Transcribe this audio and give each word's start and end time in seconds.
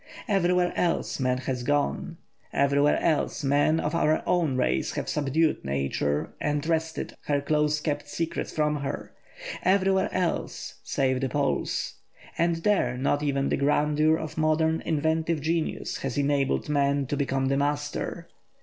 Everywhere 0.27 0.73
else 0.75 1.19
man 1.19 1.37
has 1.37 1.61
gone; 1.61 2.17
everywhere 2.51 2.97
else 2.99 3.43
men 3.43 3.79
of 3.79 3.93
our 3.93 4.23
own 4.25 4.57
race 4.57 4.93
have 4.93 5.07
subdued 5.07 5.63
Nature 5.63 6.33
and 6.41 6.65
wrested 6.65 7.13
her 7.25 7.39
close 7.39 7.79
kept 7.79 8.09
secrets 8.09 8.51
from 8.51 8.77
her; 8.77 9.13
everywhere 9.61 10.09
else 10.11 10.79
save 10.83 11.21
the 11.21 11.29
Poles, 11.29 11.99
and 12.35 12.55
there 12.63 12.97
not 12.97 13.21
even 13.21 13.49
the 13.49 13.57
grandeur 13.57 14.17
of 14.17 14.39
modern 14.39 14.81
inventive 14.87 15.39
genius 15.39 15.97
has 15.97 16.17
enabled 16.17 16.67
man 16.67 17.05
to 17.05 17.15
become 17.15 17.45
the 17.49 17.57
master. 17.57 18.27